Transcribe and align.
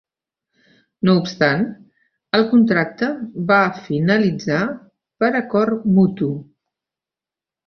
No 1.09 1.13
obstant, 1.23 1.65
el 2.37 2.45
contracte 2.53 3.09
va 3.51 3.59
finalitzar 3.83 4.59
per 5.25 5.31
"acord 5.43 5.87
mutu". 5.99 6.33